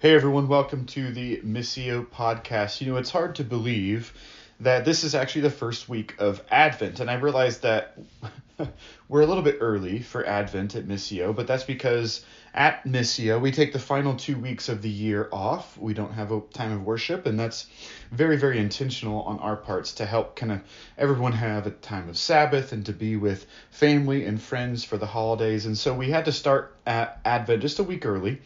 [0.00, 2.80] Hey everyone, welcome to the Missio podcast.
[2.80, 4.14] You know, it's hard to believe
[4.60, 7.98] that this is actually the first week of Advent, and I realize that
[9.10, 13.52] we're a little bit early for Advent at Missio, but that's because at Missio we
[13.52, 15.76] take the final two weeks of the year off.
[15.76, 17.66] We don't have a time of worship, and that's
[18.10, 20.62] very, very intentional on our parts to help kind of
[20.96, 25.04] everyone have a time of Sabbath and to be with family and friends for the
[25.04, 25.66] holidays.
[25.66, 28.40] And so we had to start at Advent just a week early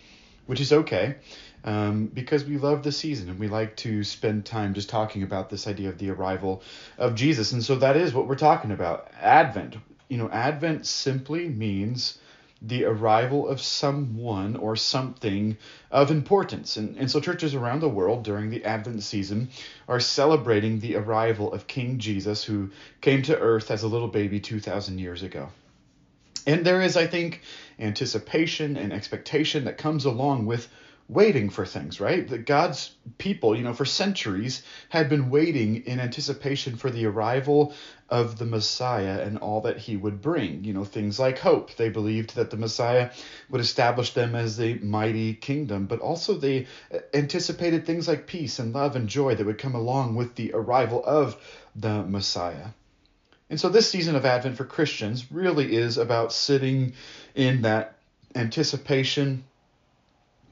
[0.47, 1.17] which is okay
[1.65, 5.49] um, because we love the season and we like to spend time just talking about
[5.49, 6.63] this idea of the arrival
[6.99, 7.53] of Jesus.
[7.53, 9.77] And so that is what we're talking about Advent.
[10.09, 12.19] You know, Advent simply means
[12.61, 15.57] the arrival of someone or something
[15.91, 16.77] of importance.
[16.77, 19.49] And, and so churches around the world during the Advent season
[19.89, 22.71] are celebrating the arrival of King Jesus who
[23.01, 25.49] came to earth as a little baby 2,000 years ago.
[26.47, 27.41] And there is, I think,
[27.79, 30.69] anticipation and expectation that comes along with
[31.09, 32.27] waiting for things, right?
[32.29, 37.75] That God's people, you know, for centuries had been waiting in anticipation for the arrival
[38.09, 40.65] of the Messiah and all that he would bring.
[40.65, 41.75] You know, things like hope.
[41.77, 43.11] They believed that the Messiah
[43.51, 46.67] would establish them as a mighty kingdom, but also they
[47.13, 51.05] anticipated things like peace and love and joy that would come along with the arrival
[51.05, 51.37] of
[51.77, 52.69] the Messiah.
[53.51, 56.95] And so this season of Advent for Christians really is about sitting
[57.35, 57.97] in that
[58.35, 59.45] anticipation,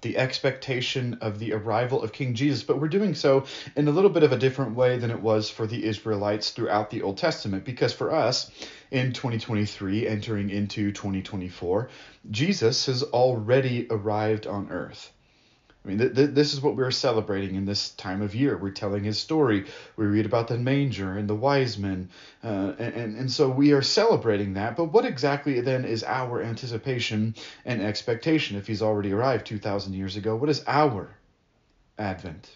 [0.03, 3.45] the expectation of the arrival of King Jesus, but we're doing so
[3.77, 6.91] in a little bit of a different way than it was for the Israelites throughout
[6.91, 7.65] the Old Testament.
[7.65, 8.51] Because for us,
[8.91, 11.89] in 2023, entering into 2024,
[12.31, 15.13] Jesus has already arrived on earth.
[15.85, 18.57] I mean, th- th- this is what we're celebrating in this time of year.
[18.57, 19.67] We're telling his story.
[19.97, 22.11] We read about the manger and the wise men.
[22.45, 24.77] Uh, and, and, and so we are celebrating that.
[24.77, 27.35] But what exactly then is our anticipation
[27.65, 30.37] and expectation if he's already arrived 2,000 years ago?
[30.37, 31.17] What is our
[31.99, 32.49] Advent?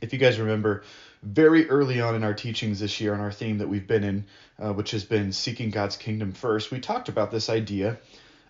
[0.00, 0.84] If you guys remember,
[1.22, 4.24] very early on in our teachings this year on our theme that we've been in,
[4.58, 7.98] uh, which has been seeking God's kingdom first, we talked about this idea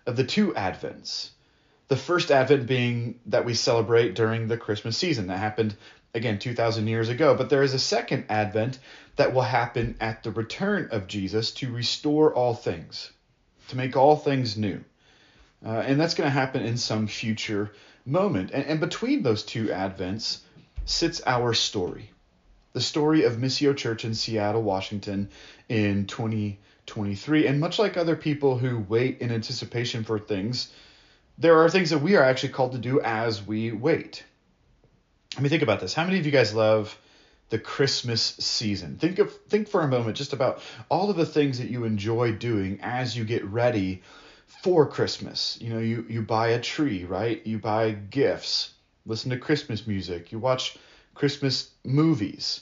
[0.05, 1.31] of the two Advents
[1.89, 5.27] the first Advent being that we celebrate during the Christmas season.
[5.27, 5.75] That happened,
[6.13, 7.35] again, 2,000 years ago.
[7.35, 8.79] But there is a second Advent
[9.17, 13.11] that will happen at the return of Jesus to restore all things,
[13.67, 14.83] to make all things new.
[15.65, 17.71] Uh, and that's going to happen in some future
[18.05, 18.51] moment.
[18.51, 20.39] And, and between those two Advents
[20.85, 22.11] sits our story
[22.73, 25.29] the story of Missio Church in Seattle, Washington
[25.67, 27.47] in 2023.
[27.47, 30.71] And much like other people who wait in anticipation for things,
[31.39, 34.23] there are things that we are actually called to do as we wait.
[35.37, 35.93] I mean, think about this.
[35.93, 36.95] How many of you guys love
[37.49, 38.97] the Christmas season?
[38.97, 42.33] Think of think for a moment just about all of the things that you enjoy
[42.33, 44.03] doing as you get ready
[44.63, 45.57] for Christmas.
[45.61, 47.45] You know, you you buy a tree, right?
[47.47, 48.73] You buy gifts,
[49.05, 50.77] listen to Christmas music, you watch
[51.15, 52.61] Christmas movies.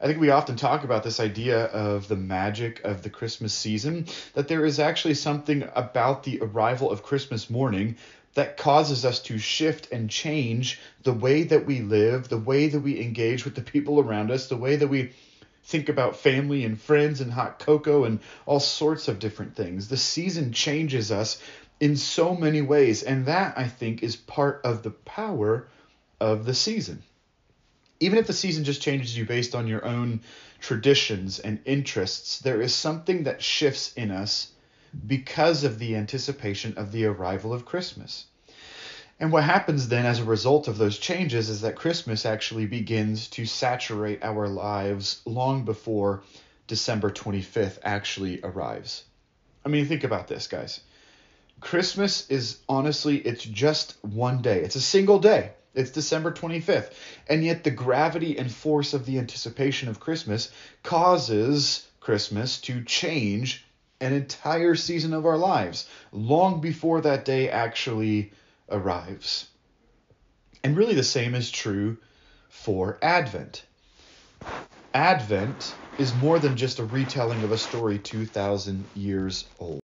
[0.00, 4.06] I think we often talk about this idea of the magic of the Christmas season,
[4.34, 7.96] that there is actually something about the arrival of Christmas morning
[8.34, 12.78] that causes us to shift and change the way that we live, the way that
[12.78, 15.10] we engage with the people around us, the way that we
[15.64, 19.88] think about family and friends and hot cocoa and all sorts of different things.
[19.88, 21.42] The season changes us
[21.80, 25.66] in so many ways, and that I think is part of the power
[26.20, 27.02] of the season
[28.00, 30.20] even if the season just changes you based on your own
[30.60, 34.52] traditions and interests, there is something that shifts in us
[35.06, 38.26] because of the anticipation of the arrival of Christmas.
[39.20, 43.28] And what happens then as a result of those changes is that Christmas actually begins
[43.30, 46.22] to saturate our lives long before
[46.68, 49.04] December 25th actually arrives.
[49.64, 50.80] I mean, think about this, guys.
[51.60, 55.52] Christmas is honestly, it's just one day, it's a single day.
[55.78, 56.90] It's December 25th.
[57.28, 60.50] And yet, the gravity and force of the anticipation of Christmas
[60.82, 63.64] causes Christmas to change
[64.00, 68.32] an entire season of our lives long before that day actually
[68.68, 69.46] arrives.
[70.64, 71.98] And really, the same is true
[72.48, 73.64] for Advent.
[74.94, 79.80] Advent is more than just a retelling of a story 2,000 years old.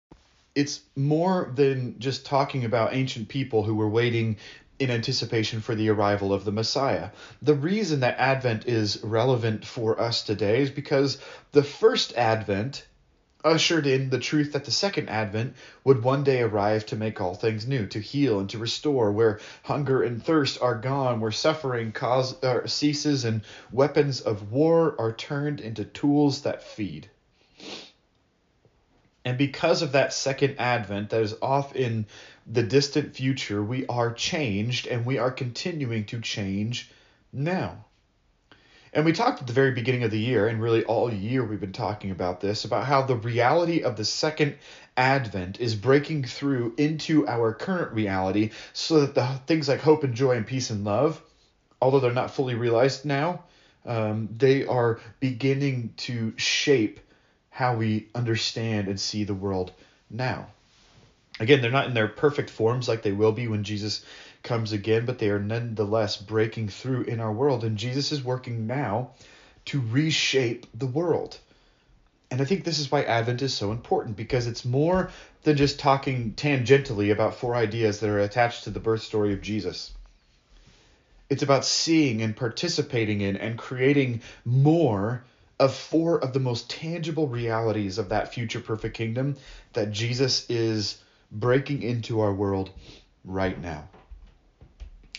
[0.55, 4.37] It's more than just talking about ancient people who were waiting
[4.79, 7.09] in anticipation for the arrival of the Messiah.
[7.41, 11.19] The reason that Advent is relevant for us today is because
[11.51, 12.85] the first Advent
[13.43, 17.35] ushered in the truth that the second advent would one day arrive to make all
[17.35, 21.91] things new, to heal and to restore, where hunger and thirst are gone, where suffering
[21.91, 23.41] cause, uh, ceases, and
[23.71, 27.09] weapons of war are turned into tools that feed.
[29.25, 32.07] And because of that second advent that is often
[32.45, 36.91] the distant future, we are changed and we are continuing to change
[37.31, 37.85] now.
[38.93, 41.59] And we talked at the very beginning of the year, and really all year we've
[41.59, 44.55] been talking about this, about how the reality of the second
[44.95, 50.13] advent is breaking through into our current reality so that the things like hope and
[50.13, 51.19] joy and peace and love,
[51.81, 53.43] although they're not fully realized now,
[53.85, 56.99] um, they are beginning to shape
[57.49, 59.71] how we understand and see the world
[60.11, 60.47] now.
[61.39, 64.05] Again, they're not in their perfect forms like they will be when Jesus
[64.43, 67.63] comes again, but they are nonetheless breaking through in our world.
[67.63, 69.11] And Jesus is working now
[69.65, 71.37] to reshape the world.
[72.29, 75.11] And I think this is why Advent is so important because it's more
[75.43, 79.41] than just talking tangentially about four ideas that are attached to the birth story of
[79.41, 79.91] Jesus.
[81.29, 85.23] It's about seeing and participating in and creating more
[85.59, 89.35] of four of the most tangible realities of that future perfect kingdom
[89.73, 90.97] that Jesus is
[91.33, 92.69] breaking into our world
[93.25, 93.89] right now.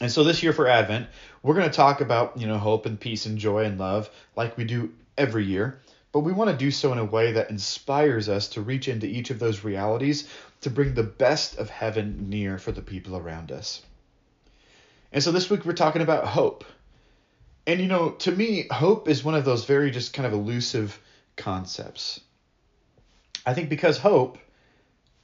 [0.01, 1.09] And so this year for Advent,
[1.43, 4.57] we're going to talk about, you know, hope and peace and joy and love like
[4.57, 5.81] we do every year,
[6.13, 9.07] but we want to do so in a way that inspires us to reach into
[9.07, 10.29] each of those realities
[10.63, 13.83] to bring the best of heaven near for the people around us.
[15.13, 16.65] And so this week we're talking about hope.
[17.67, 20.99] And you know, to me, hope is one of those very just kind of elusive
[21.37, 22.21] concepts.
[23.47, 24.39] I think because hope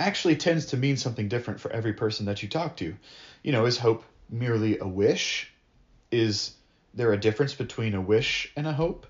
[0.00, 2.97] actually tends to mean something different for every person that you talk to.
[3.43, 5.52] You know, is hope merely a wish?
[6.11, 6.55] Is
[6.94, 9.06] there a difference between a wish and a hope?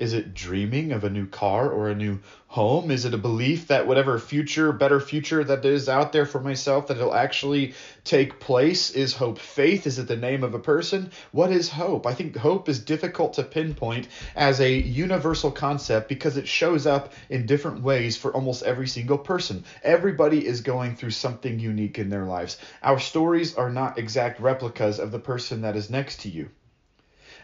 [0.00, 2.90] Is it dreaming of a new car or a new home?
[2.90, 6.86] Is it a belief that whatever future, better future that is out there for myself,
[6.86, 8.92] that it'll actually take place?
[8.92, 9.86] Is hope faith?
[9.86, 11.10] Is it the name of a person?
[11.32, 12.06] What is hope?
[12.06, 17.12] I think hope is difficult to pinpoint as a universal concept because it shows up
[17.28, 19.64] in different ways for almost every single person.
[19.82, 22.56] Everybody is going through something unique in their lives.
[22.82, 26.48] Our stories are not exact replicas of the person that is next to you.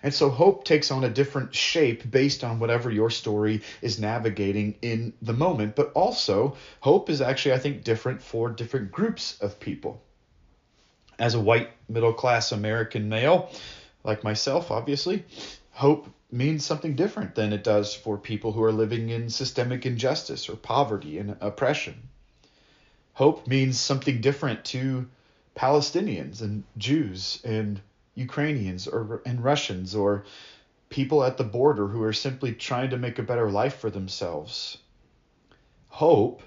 [0.02, 4.76] And so hope takes on a different shape based on whatever your story is navigating
[4.82, 5.76] in the moment.
[5.76, 10.02] But also, hope is actually, I think, different for different groups of people.
[11.18, 13.50] As a white middle class American male,
[14.04, 15.24] like myself, obviously,
[15.70, 20.48] hope means something different than it does for people who are living in systemic injustice
[20.48, 22.08] or poverty and oppression.
[23.14, 25.08] Hope means something different to
[25.56, 27.80] Palestinians and Jews and
[28.16, 30.24] Ukrainians or and Russians or
[30.88, 34.78] people at the border who are simply trying to make a better life for themselves.
[35.88, 36.42] Hope,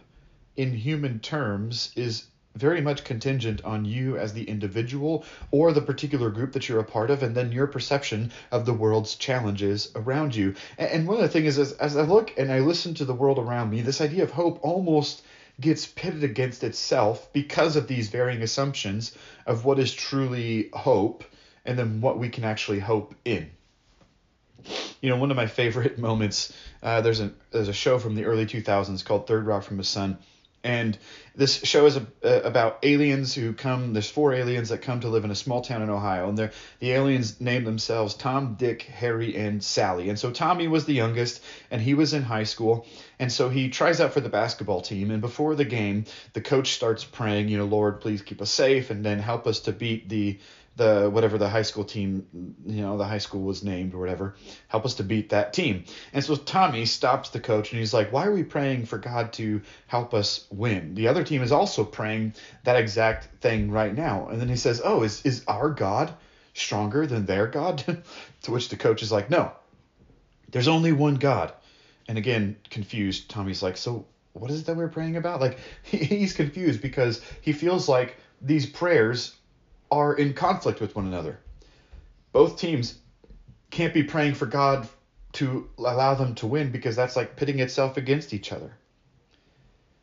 [0.57, 2.25] in human terms, is
[2.55, 6.83] very much contingent on you as the individual or the particular group that you're a
[6.83, 10.55] part of, and then your perception of the world's challenges around you.
[10.77, 13.37] And one of the things is, as I look and I listen to the world
[13.37, 15.21] around me, this idea of hope almost
[15.61, 19.15] gets pitted against itself because of these varying assumptions
[19.45, 21.23] of what is truly hope
[21.69, 23.51] and then what we can actually hope in.
[25.01, 26.51] You know, one of my favorite moments.
[26.81, 29.83] Uh, there's a there's a show from the early 2000s called Third Rock from the
[29.83, 30.17] Sun,
[30.63, 30.97] and
[31.35, 33.93] this show is a, uh, about aliens who come.
[33.93, 36.51] There's four aliens that come to live in a small town in Ohio, and they're,
[36.79, 40.09] the aliens name themselves Tom, Dick, Harry, and Sally.
[40.09, 41.41] And so Tommy was the youngest,
[41.71, 42.85] and he was in high school,
[43.19, 45.11] and so he tries out for the basketball team.
[45.11, 48.89] And before the game, the coach starts praying, you know, Lord, please keep us safe,
[48.89, 50.39] and then help us to beat the
[50.75, 52.25] the whatever the high school team,
[52.65, 54.35] you know, the high school was named or whatever,
[54.67, 55.83] help us to beat that team.
[56.13, 59.33] And so Tommy stops the coach and he's like, "Why are we praying for God
[59.33, 60.95] to help us win?
[60.95, 62.33] The other team is also praying
[62.63, 66.13] that exact thing right now." And then he says, "Oh, is is our God
[66.53, 67.83] stronger than their God?"
[68.43, 69.51] to which the coach is like, "No.
[70.51, 71.53] There's only one God."
[72.07, 76.33] And again, confused, Tommy's like, "So what is it that we're praying about?" Like he's
[76.33, 79.35] confused because he feels like these prayers
[79.91, 81.39] are in conflict with one another.
[82.31, 82.97] Both teams
[83.69, 84.87] can't be praying for God
[85.33, 88.73] to allow them to win because that's like pitting itself against each other.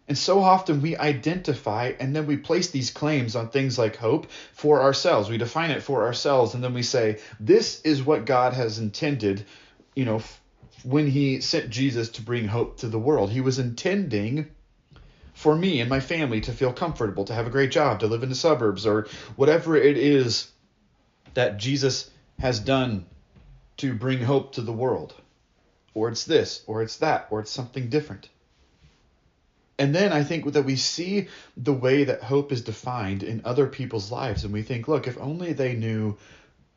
[0.08, 4.30] And so often we identify and then we place these claims on things like hope
[4.52, 5.28] for ourselves.
[5.28, 9.44] We define it for ourselves and then we say, this is what God has intended,
[9.96, 10.22] you know,
[10.84, 13.30] when he sent Jesus to bring hope to the world.
[13.30, 14.48] He was intending
[15.36, 18.22] for me and my family to feel comfortable, to have a great job, to live
[18.22, 20.50] in the suburbs, or whatever it is
[21.34, 23.04] that Jesus has done
[23.76, 25.12] to bring hope to the world.
[25.92, 28.30] Or it's this, or it's that, or it's something different.
[29.78, 33.66] And then I think that we see the way that hope is defined in other
[33.66, 36.16] people's lives, and we think, look, if only they knew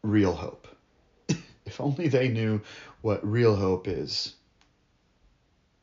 [0.02, 0.68] real hope.
[1.66, 2.60] if only they knew
[3.00, 4.36] what real hope is.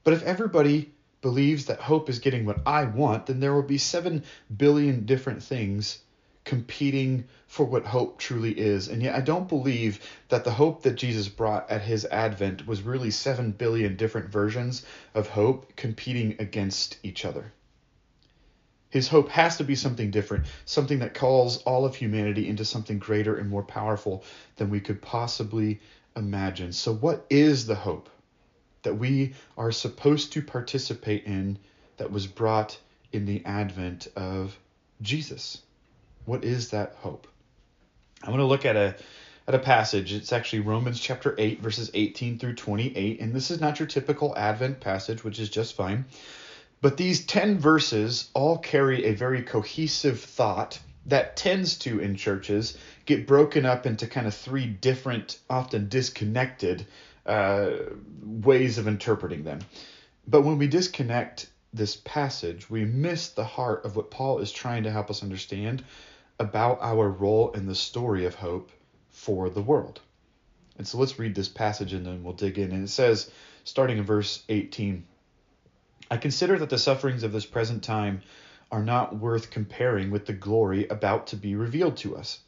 [0.05, 0.93] But if everybody
[1.27, 4.23] believes that hope is getting what I want, then there will be 7
[4.57, 5.99] billion different things
[6.45, 8.87] competing for what hope truly is.
[8.87, 12.83] And yet, I don't believe that the hope that Jesus brought at his advent was
[12.83, 17.53] really 7 billion different versions of hope competing against each other.
[18.91, 23.01] His hope has to be something different, something that calls all of humanity into something
[23.01, 24.23] greater and more powerful
[24.59, 25.81] than we could possibly
[26.15, 26.73] imagine.
[26.73, 28.11] So, what is the hope
[28.87, 31.59] that we are supposed to participate in
[31.97, 32.79] that was brought
[33.13, 34.57] in the advent of
[35.03, 35.59] Jesus?
[36.25, 37.27] What is that hope?
[38.23, 38.95] I want to look at a
[39.49, 40.13] at a passage.
[40.13, 44.37] It's actually Romans chapter 8 verses 18 through 28 and this is not your typical
[44.37, 46.05] advent passage, which is just fine.
[46.81, 52.79] But these 10 verses all carry a very cohesive thought that tends to in churches
[53.05, 56.87] get broken up into kind of three different, often disconnected
[57.27, 57.71] uh,
[58.23, 59.61] ways of interpreting them.
[60.27, 64.85] But when we disconnect this passage, we miss the heart of what Paul is trying
[64.85, 65.85] to help us understand
[66.39, 68.71] about our role in the story of hope
[69.11, 70.01] for the world.
[70.79, 72.73] And so let's read this passage and then we'll dig in.
[72.73, 73.31] And it says,
[73.65, 75.05] starting in verse 18,
[76.11, 78.23] I consider that the sufferings of this present time
[78.71, 82.41] are not worth comparing with the glory about to be revealed to us.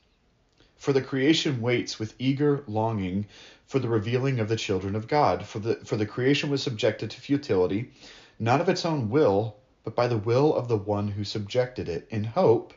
[0.78, 3.26] For the creation waits with eager longing
[3.66, 5.44] for the revealing of the children of God.
[5.44, 7.90] For the, for the creation was subjected to futility,
[8.38, 12.06] not of its own will, but by the will of the one who subjected it,
[12.10, 12.72] in hope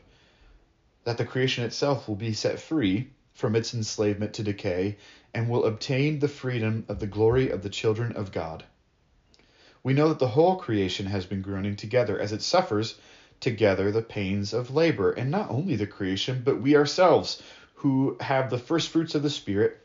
[1.04, 4.96] that the creation itself will be set free from its enslavement to decay
[5.32, 8.64] and will obtain the freedom of the glory of the children of God.
[9.82, 12.96] We know that the whole creation has been groaning together as it suffers
[13.40, 17.42] together the pains of labor, and not only the creation, but we ourselves,
[17.82, 19.84] who have the first fruits of the Spirit,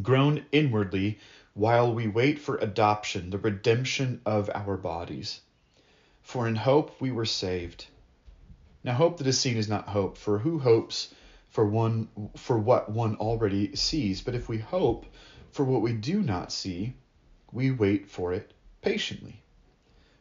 [0.00, 1.18] groan inwardly
[1.52, 5.42] while we wait for adoption, the redemption of our bodies.
[6.22, 7.86] For in hope we were saved.
[8.82, 11.14] Now hope that is seen is not hope, for who hopes
[11.50, 14.22] for one for what one already sees?
[14.22, 15.04] But if we hope
[15.50, 16.94] for what we do not see,
[17.52, 19.42] we wait for it patiently.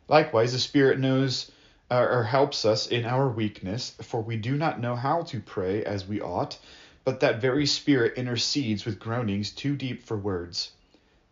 [0.10, 1.50] Likewise, the Spirit knows
[1.90, 5.84] uh, or helps us in our weakness, for we do not know how to pray
[5.84, 6.58] as we ought,
[7.04, 10.72] but that very Spirit intercedes with groanings too deep for words.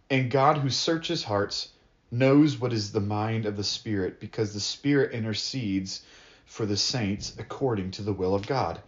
[0.10, 1.70] And God, who searches hearts,
[2.12, 6.02] knows what is the mind of the Spirit, because the Spirit intercedes
[6.46, 8.82] for the saints according to the will of God.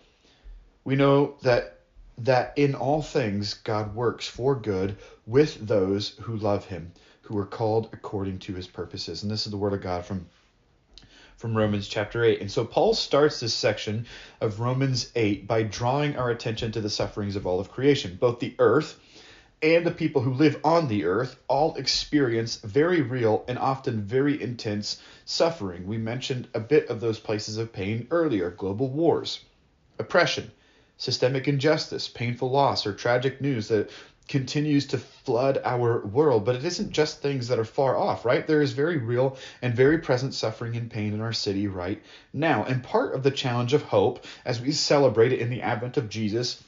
[0.83, 1.77] We know that
[2.17, 7.45] that in all things God works for good with those who love him, who are
[7.45, 9.23] called according to his purposes.
[9.23, 10.27] And this is the word of God from
[11.41, 12.39] from Romans chapter 8.
[12.39, 14.05] And so Paul starts this section
[14.39, 18.15] of Romans 8 by drawing our attention to the sufferings of all of creation.
[18.19, 18.99] Both the earth
[19.63, 24.39] and the people who live on the earth all experience very real and often very
[24.39, 25.87] intense suffering.
[25.87, 29.43] We mentioned a bit of those places of pain earlier global wars,
[29.97, 30.51] oppression,
[30.97, 33.89] systemic injustice, painful loss, or tragic news that
[34.31, 36.45] continues to flood our world.
[36.45, 38.47] But it isn't just things that are far off, right?
[38.47, 42.63] There is very real and very present suffering and pain in our city right now.
[42.63, 46.09] And part of the challenge of hope as we celebrate it in the advent of
[46.09, 46.63] Jesus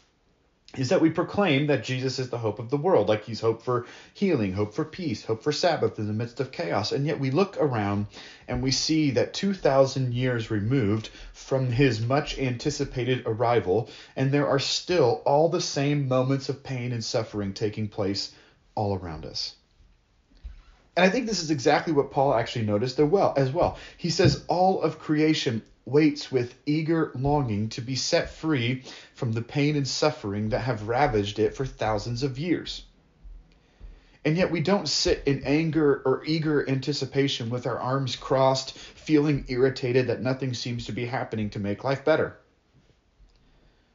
[0.75, 3.61] is that we proclaim that Jesus is the hope of the world, like he's hope
[3.61, 6.91] for healing, hope for peace, hope for Sabbath in the midst of chaos.
[6.91, 8.07] And yet we look around
[8.47, 14.59] and we see that 2,000 years removed from his much anticipated arrival, and there are
[14.59, 18.33] still all the same moments of pain and suffering taking place
[18.73, 19.55] all around us.
[20.95, 23.77] And I think this is exactly what Paul actually noticed as well.
[23.97, 29.41] He says all of creation waits with eager longing to be set free from the
[29.41, 32.83] pain and suffering that have ravaged it for thousands of years.
[34.25, 39.45] And yet we don't sit in anger or eager anticipation with our arms crossed, feeling
[39.49, 42.37] irritated that nothing seems to be happening to make life better.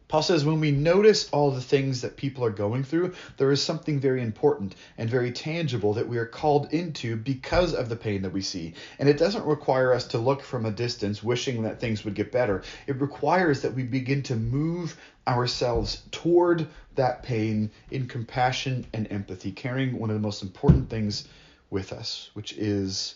[0.09, 3.63] Paul says when we notice all the things that people are going through, there is
[3.63, 8.23] something very important and very tangible that we are called into because of the pain
[8.23, 8.73] that we see.
[8.99, 12.33] And it doesn't require us to look from a distance wishing that things would get
[12.33, 12.63] better.
[12.87, 14.97] It requires that we begin to move
[15.27, 21.29] ourselves toward that pain in compassion and empathy, carrying one of the most important things
[21.69, 23.15] with us, which is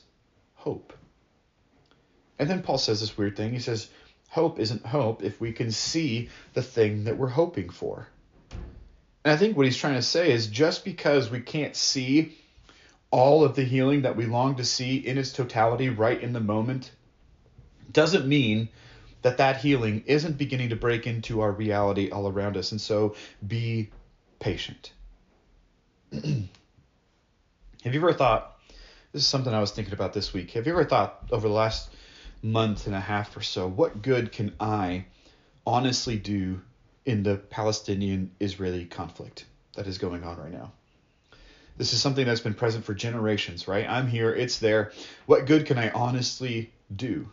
[0.57, 0.93] hope.
[2.39, 3.53] And then Paul says this weird thing.
[3.53, 3.89] He says,
[4.33, 8.09] hope isn't hope if we can see the thing that we're hoping for.
[9.25, 12.39] And I think what he's trying to say is just because we can't see
[13.11, 16.41] all of the healing that we long to see in its totality right in the
[16.41, 16.91] moment
[17.93, 18.71] doesn't mean
[19.21, 22.73] that that healing isn't beginning to break into our reality all around us.
[22.73, 23.15] And so
[23.47, 23.91] be
[24.41, 24.93] patient.
[26.13, 26.25] Have
[27.85, 28.59] you ever thought
[29.13, 30.53] This is something I was thinking about this week.
[30.53, 31.91] Have you ever thought over the last
[32.43, 35.07] month and a half or so, what good can I
[35.67, 36.61] honestly do
[37.05, 39.45] in the Palestinian Israeli conflict
[39.75, 40.73] that is going on right now?
[41.77, 43.89] This is something that's been present for generations, right?
[43.89, 44.93] I'm here, it's there.
[45.27, 47.29] What good can I honestly do?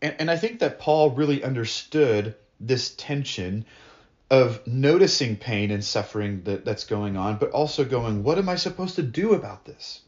[0.00, 3.66] And, and I think that Paul really understood this tension
[4.30, 8.56] of noticing pain and suffering that, that's going on, but also going, what am I
[8.56, 10.00] supposed to do about this?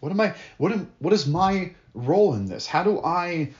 [0.00, 2.66] What am I what am what is my role in this?
[2.66, 3.50] How do I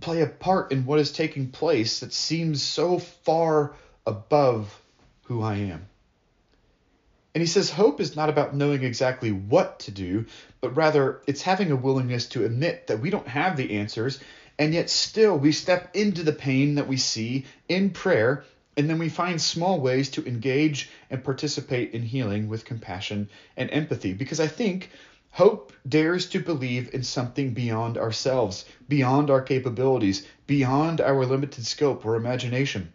[0.00, 3.74] play a part in what is taking place that seems so far
[4.06, 4.80] above
[5.24, 5.86] who I am?
[7.34, 10.26] And he says hope is not about knowing exactly what to do,
[10.60, 14.18] but rather it's having a willingness to admit that we don't have the answers,
[14.58, 18.44] and yet still we step into the pain that we see in prayer,
[18.76, 23.70] and then we find small ways to engage and participate in healing with compassion and
[23.70, 24.14] empathy.
[24.14, 24.90] Because I think
[25.30, 32.04] Hope dares to believe in something beyond ourselves, beyond our capabilities, beyond our limited scope
[32.04, 32.92] or imagination.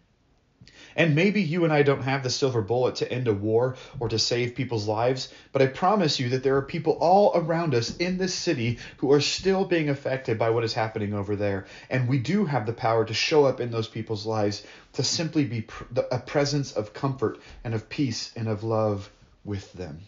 [0.96, 4.08] And maybe you and I don't have the silver bullet to end a war or
[4.08, 7.96] to save people's lives, but I promise you that there are people all around us
[7.96, 11.66] in this city who are still being affected by what is happening over there.
[11.90, 14.62] And we do have the power to show up in those people's lives
[14.92, 15.66] to simply be
[16.12, 19.10] a presence of comfort and of peace and of love
[19.44, 20.00] with them.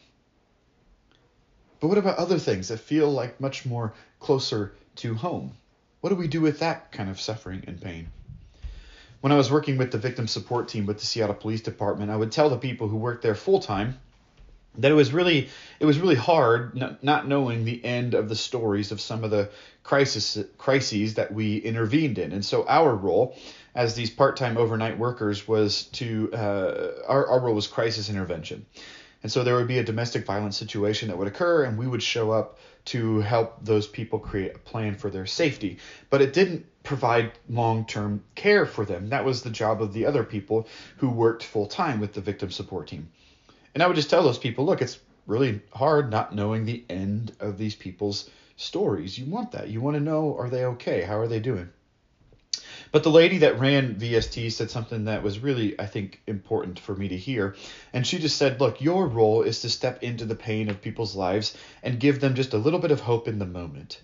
[1.81, 5.53] But what about other things that feel like much more closer to home?
[6.01, 8.09] What do we do with that kind of suffering and pain?
[9.21, 12.17] When I was working with the victim support team with the Seattle Police Department, I
[12.17, 13.99] would tell the people who worked there full time
[14.79, 15.49] that it was really
[15.81, 19.31] it was really hard not, not knowing the end of the stories of some of
[19.31, 19.51] the
[19.83, 22.33] crisis crises that we intervened in.
[22.33, 23.37] And so our role
[23.75, 28.67] as these part-time overnight workers was to uh, our, our role was crisis intervention.
[29.27, 32.01] And so there would be a domestic violence situation that would occur, and we would
[32.01, 35.79] show up to help those people create a plan for their safety.
[36.11, 39.09] But it didn't provide long term care for them.
[39.09, 42.53] That was the job of the other people who worked full time with the victim
[42.53, 43.09] support team.
[43.75, 47.33] And I would just tell those people look, it's really hard not knowing the end
[47.41, 49.19] of these people's stories.
[49.19, 49.71] You want that.
[49.71, 51.03] You want to know are they okay?
[51.03, 51.69] How are they doing?
[52.93, 56.95] But the lady that ran VST said something that was really, I think, important for
[56.95, 57.57] me to hear.
[57.93, 61.17] And she just said, Look, your role is to step into the pain of people's
[61.17, 64.01] lives and give them just a little bit of hope in the moment.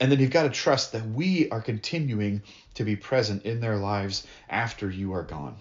[0.00, 2.42] And then you've got to trust that we are continuing
[2.74, 5.56] to be present in their lives after you are gone.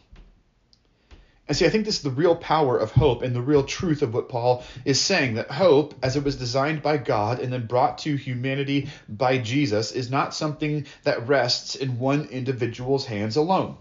[1.47, 4.01] And see, I think this is the real power of hope and the real truth
[4.01, 7.67] of what Paul is saying that hope, as it was designed by God and then
[7.67, 13.77] brought to humanity by Jesus, is not something that rests in one individual's hands alone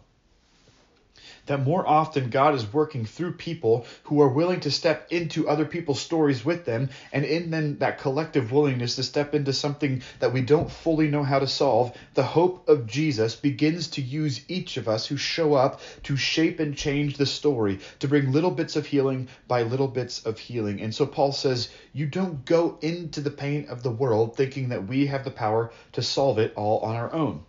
[1.47, 5.65] that more often God is working through people who are willing to step into other
[5.65, 10.33] people's stories with them, and in then that collective willingness to step into something that
[10.33, 14.77] we don't fully know how to solve, the hope of Jesus begins to use each
[14.77, 18.77] of us who show up to shape and change the story, to bring little bits
[18.77, 20.81] of healing by little bits of healing.
[20.81, 24.87] And so Paul says, You don't go into the pain of the world thinking that
[24.87, 27.45] we have the power to solve it all on our own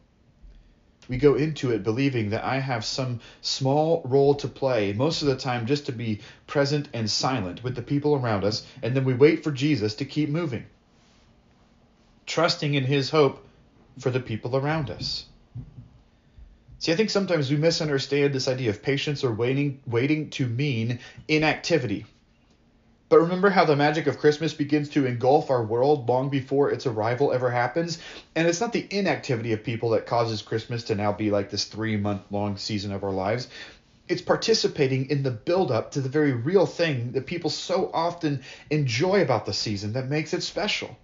[1.07, 5.27] we go into it believing that I have some small role to play, most of
[5.27, 9.05] the time just to be present and silent with the people around us, and then
[9.05, 10.65] we wait for Jesus to keep moving,
[12.25, 13.45] trusting in his hope
[13.99, 15.25] for the people around us.
[16.79, 20.99] See, I think sometimes we misunderstand this idea of patience or waiting waiting to mean
[21.27, 22.05] inactivity.
[23.09, 26.85] But remember how the magic of Christmas begins to engulf our world long before its
[26.85, 27.99] arrival ever happens?
[28.35, 31.63] And it's not the inactivity of people that causes Christmas to now be like this
[31.63, 33.47] three month long season of our lives.
[34.09, 38.41] It's participating in the build up to the very real thing that people so often
[38.69, 40.97] enjoy about the season that makes it special.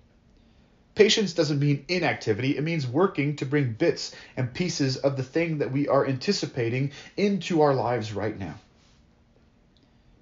[0.96, 5.58] Patience doesn't mean inactivity, it means working to bring bits and pieces of the thing
[5.58, 8.56] that we are anticipating into our lives right now.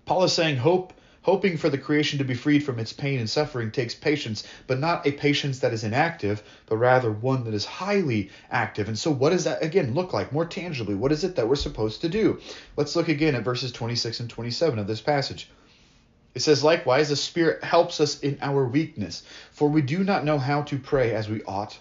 [0.06, 3.30] Paul is saying hope Hoping for the creation to be freed from its pain and
[3.30, 7.64] suffering takes patience, but not a patience that is inactive, but rather one that is
[7.64, 8.88] highly active.
[8.88, 10.96] And so, what does that again look like more tangibly?
[10.96, 12.40] What is it that we're supposed to do?
[12.76, 15.48] Let's look again at verses 26 and 27 of this passage.
[16.34, 20.40] It says, Likewise, the Spirit helps us in our weakness, for we do not know
[20.40, 21.78] how to pray as we ought.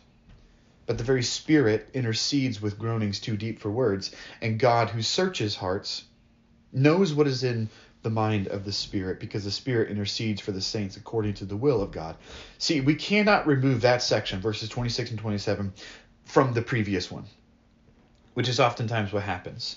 [0.84, 4.10] But the very Spirit intercedes with groanings too deep for words,
[4.42, 6.04] and God, who searches hearts,
[6.72, 7.70] knows what is in
[8.02, 11.56] the mind of the Spirit because the Spirit intercedes for the saints according to the
[11.56, 12.16] will of God.
[12.58, 15.72] See, we cannot remove that section, verses 26 and 27,
[16.24, 17.24] from the previous one,
[18.34, 19.76] which is oftentimes what happens.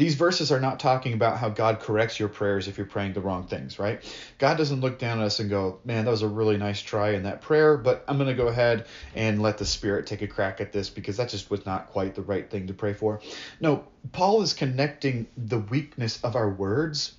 [0.00, 3.20] These verses are not talking about how God corrects your prayers if you're praying the
[3.20, 4.02] wrong things, right?
[4.38, 7.10] God doesn't look down at us and go, man, that was a really nice try
[7.10, 10.26] in that prayer, but I'm going to go ahead and let the Spirit take a
[10.26, 13.20] crack at this because that just was not quite the right thing to pray for.
[13.60, 17.16] No, Paul is connecting the weakness of our words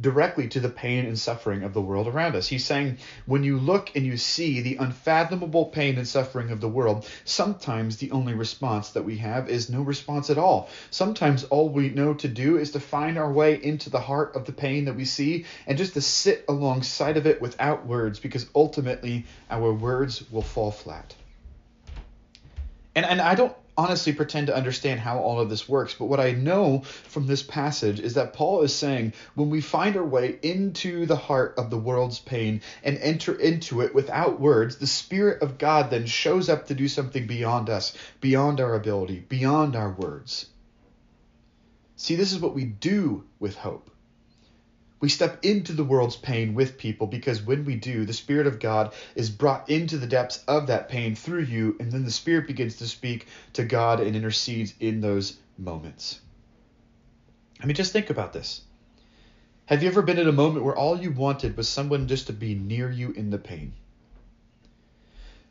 [0.00, 2.48] directly to the pain and suffering of the world around us.
[2.48, 6.68] He's saying, when you look and you see the unfathomable pain and suffering of the
[6.68, 10.68] world, sometimes the only response that we have is no response at all.
[10.90, 14.44] Sometimes all we know to do is to find our way into the heart of
[14.44, 18.46] the pain that we see and just to sit alongside of it without words, because
[18.54, 21.14] ultimately our words will fall flat.
[22.94, 26.20] And, and I don't honestly pretend to understand how all of this works, but what
[26.20, 30.38] I know from this passage is that Paul is saying when we find our way
[30.42, 35.42] into the heart of the world's pain and enter into it without words, the Spirit
[35.42, 39.92] of God then shows up to do something beyond us, beyond our ability, beyond our
[39.92, 40.46] words.
[41.96, 43.91] See, this is what we do with hope.
[45.02, 48.60] We step into the world's pain with people because when we do, the Spirit of
[48.60, 52.46] God is brought into the depths of that pain through you, and then the Spirit
[52.46, 56.20] begins to speak to God and intercedes in those moments.
[57.60, 58.60] I mean, just think about this.
[59.66, 62.32] Have you ever been in a moment where all you wanted was someone just to
[62.32, 63.72] be near you in the pain?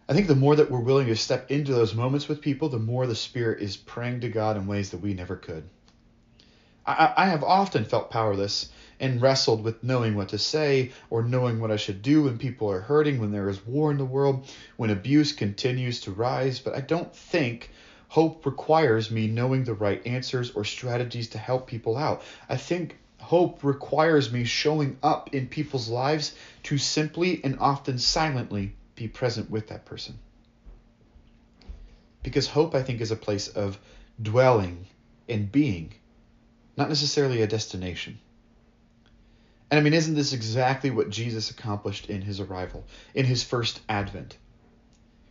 [0.07, 2.79] I think the more that we're willing to step into those moments with people, the
[2.79, 5.65] more the Spirit is praying to God in ways that we never could.
[6.85, 8.69] I, I have often felt powerless
[9.01, 12.71] and wrestled with knowing what to say or knowing what I should do when people
[12.71, 16.59] are hurting, when there is war in the world, when abuse continues to rise.
[16.59, 17.71] But I don't think
[18.07, 22.21] hope requires me knowing the right answers or strategies to help people out.
[22.47, 28.75] I think hope requires me showing up in people's lives to simply and often silently
[28.95, 30.19] be present with that person.
[32.21, 33.79] Because hope, I think, is a place of
[34.21, 34.85] dwelling
[35.27, 35.95] and being,
[36.77, 38.19] not necessarily a destination.
[39.71, 42.83] And I mean, isn't this exactly what Jesus accomplished in his arrival,
[43.15, 44.37] in his first advent?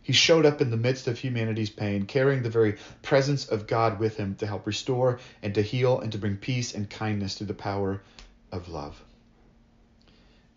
[0.01, 3.99] He showed up in the midst of humanity's pain, carrying the very presence of God
[3.99, 7.47] with him to help restore and to heal and to bring peace and kindness through
[7.47, 8.01] the power
[8.51, 8.99] of love.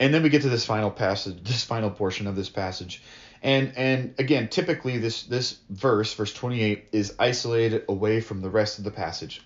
[0.00, 3.02] And then we get to this final passage, this final portion of this passage.
[3.42, 8.78] And and again, typically this this verse, verse 28, is isolated away from the rest
[8.78, 9.42] of the passage.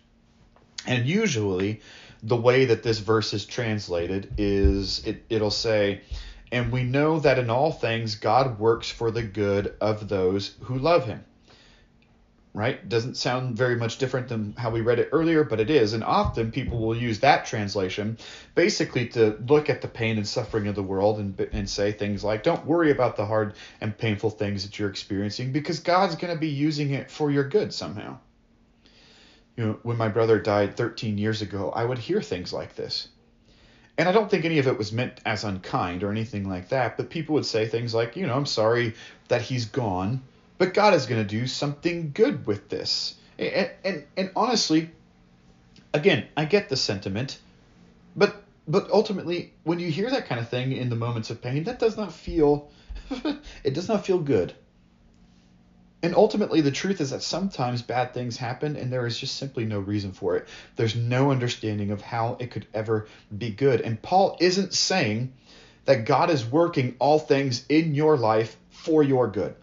[0.87, 1.81] And usually
[2.23, 6.01] the way that this verse is translated is it, it'll say,
[6.51, 10.79] and we know that in all things God works for the good of those who
[10.79, 11.25] love him.
[12.55, 12.89] Right?
[12.89, 15.93] Doesn't sound very much different than how we read it earlier, but it is.
[15.93, 18.19] And often people will use that translation
[18.57, 22.25] basically to look at the pain and suffering of the world and, and say things
[22.25, 26.35] like, don't worry about the hard and painful things that you're experiencing because God's going
[26.35, 28.19] to be using it for your good somehow
[29.59, 33.09] you know, when my brother died 13 years ago, I would hear things like this.
[33.99, 36.97] And I don't think any of it was meant as unkind or anything like that,
[36.97, 38.95] but people would say things like, you know, I'm sorry
[39.27, 40.23] that he's gone,
[40.59, 43.17] but God is going to do something good with this.
[43.37, 44.91] And, and, and honestly,
[45.93, 47.41] again, I get the sentiment,
[48.15, 51.65] but but ultimately, when you hear that kind of thing in the moments of pain,
[51.65, 52.71] that does not feel
[53.65, 54.55] it does not feel good.
[56.03, 59.65] And ultimately, the truth is that sometimes bad things happen and there is just simply
[59.65, 60.47] no reason for it.
[60.77, 63.81] There's no understanding of how it could ever be good.
[63.81, 65.33] And Paul isn't saying
[65.87, 69.57] that God is working all things in your life for your good.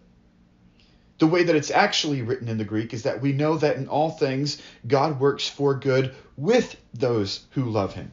[1.20, 3.88] The way that it's actually written in the Greek is that we know that in
[3.88, 8.12] all things God works for good with those who love him.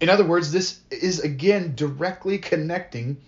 [0.00, 3.18] In other words, this is again directly connecting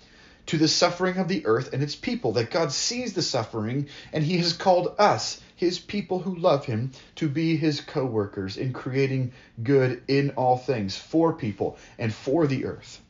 [0.51, 4.25] to the suffering of the earth and its people, that God sees the suffering and
[4.25, 8.73] he has called us, his people who love him, to be his co workers in
[8.73, 9.31] creating
[9.63, 13.01] good in all things for people and for the earth.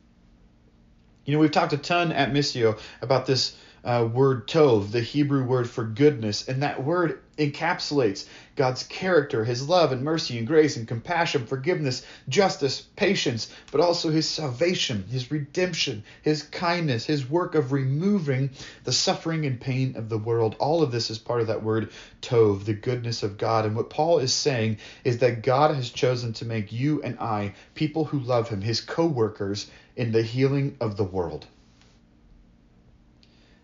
[1.25, 5.43] You know, we've talked a ton at Missio about this uh, word tov, the Hebrew
[5.43, 10.77] word for goodness, and that word encapsulates God's character, his love and mercy and grace
[10.77, 17.55] and compassion, forgiveness, justice, patience, but also his salvation, his redemption, his kindness, his work
[17.55, 18.51] of removing
[18.83, 20.55] the suffering and pain of the world.
[20.59, 21.91] All of this is part of that word
[22.21, 23.65] tov, the goodness of God.
[23.65, 27.55] And what Paul is saying is that God has chosen to make you and I
[27.73, 31.47] people who love him, his co workers in the healing of the world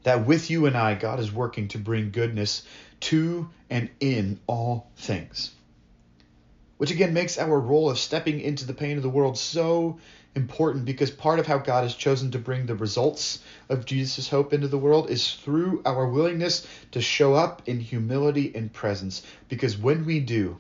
[0.08, 2.64] that with you and I, God is working to bring goodness
[3.02, 5.52] to and in all things.
[6.78, 10.00] Which again makes our role of stepping into the pain of the world so
[10.34, 14.54] important because part of how God has chosen to bring the results of Jesus' hope
[14.54, 19.24] into the world is through our willingness to show up in humility and presence.
[19.50, 20.58] Because when we do,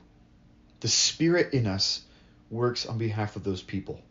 [0.81, 2.01] the Spirit in us
[2.49, 4.01] works on behalf of those people.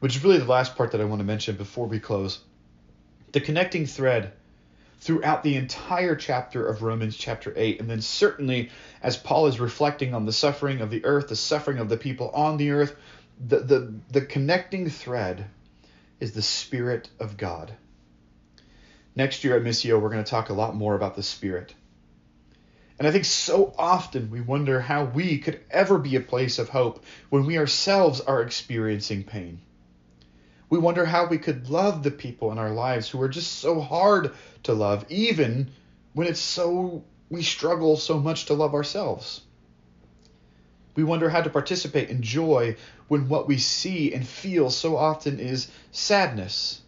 [0.00, 2.38] Which is really the last part that I want to mention before we close.
[3.32, 4.32] The connecting thread
[5.00, 7.80] throughout the entire chapter of Romans chapter 8.
[7.80, 8.70] And then, certainly,
[9.02, 12.30] as Paul is reflecting on the suffering of the earth, the suffering of the people
[12.30, 12.96] on the earth,
[13.46, 15.46] the, the, the connecting thread
[16.20, 17.74] is the Spirit of God.
[19.14, 21.74] Next year at Missio, we're going to talk a lot more about the Spirit.
[22.98, 26.68] And I think so often we wonder how we could ever be a place of
[26.68, 29.60] hope when we ourselves are experiencing pain.
[30.70, 33.80] We wonder how we could love the people in our lives who are just so
[33.80, 34.32] hard
[34.64, 35.70] to love, even
[36.12, 39.42] when it's so we struggle so much to love ourselves.
[40.94, 42.76] We wonder how to participate in joy
[43.06, 46.80] when what we see and feel so often is sadness.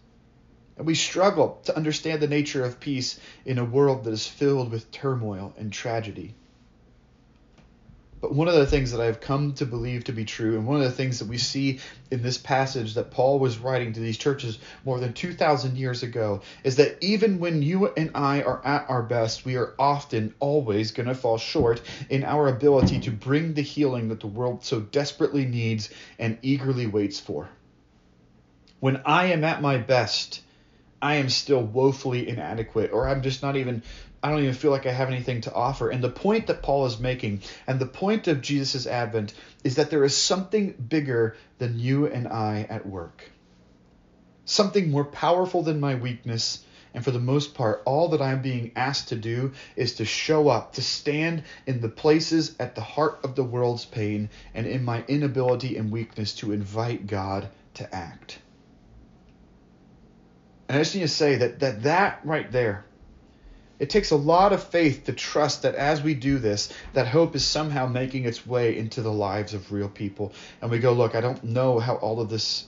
[0.77, 4.71] And we struggle to understand the nature of peace in a world that is filled
[4.71, 6.35] with turmoil and tragedy.
[8.21, 10.77] But one of the things that I've come to believe to be true, and one
[10.77, 11.79] of the things that we see
[12.11, 16.41] in this passage that Paul was writing to these churches more than 2,000 years ago,
[16.63, 20.91] is that even when you and I are at our best, we are often always
[20.91, 24.79] going to fall short in our ability to bring the healing that the world so
[24.79, 27.49] desperately needs and eagerly waits for.
[28.79, 30.41] When I am at my best,
[31.01, 33.81] I am still woefully inadequate, or I'm just not even
[34.23, 35.89] I don't even feel like I have anything to offer.
[35.89, 39.89] And the point that Paul is making, and the point of Jesus' advent, is that
[39.89, 43.23] there is something bigger than you and I at work.
[44.45, 46.63] Something more powerful than my weakness.
[46.93, 50.49] And for the most part, all that I'm being asked to do is to show
[50.49, 54.83] up, to stand in the places at the heart of the world's pain, and in
[54.83, 58.37] my inability and weakness to invite God to act.
[60.67, 62.85] And I just need to say that that, that right there
[63.81, 67.35] it takes a lot of faith to trust that as we do this, that hope
[67.35, 70.33] is somehow making its way into the lives of real people.
[70.61, 72.67] And we go, look, I don't know how all of this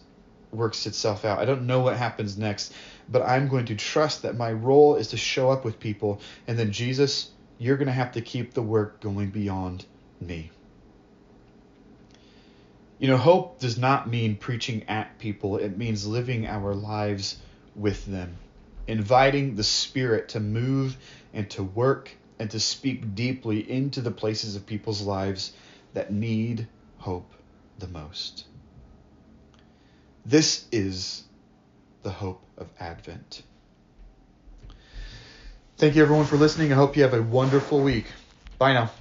[0.52, 1.38] works itself out.
[1.38, 2.74] I don't know what happens next,
[3.08, 6.20] but I'm going to trust that my role is to show up with people.
[6.48, 9.86] And then, Jesus, you're going to have to keep the work going beyond
[10.20, 10.50] me.
[12.98, 17.38] You know, hope does not mean preaching at people, it means living our lives
[17.76, 18.36] with them
[18.88, 20.98] inviting the Spirit to move
[21.34, 25.54] and to work and to speak deeply into the places of people's lives
[25.94, 26.68] that need
[26.98, 27.32] hope
[27.80, 28.46] the most.
[30.26, 31.24] This is
[32.02, 33.44] the hope of Advent.
[35.78, 36.72] Thank you, everyone, for listening.
[36.72, 38.06] I hope you have a wonderful week.
[38.58, 38.92] Bye now.